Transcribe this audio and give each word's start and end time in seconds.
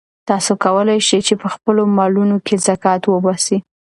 تاسو 0.29 0.51
کولای 0.63 0.99
شئ 1.07 1.19
چې 1.27 1.33
په 1.41 1.47
خپلو 1.53 1.81
مالونو 1.97 2.37
کې 2.45 2.55
زکات 2.67 3.01
وباسئ. 3.07 3.57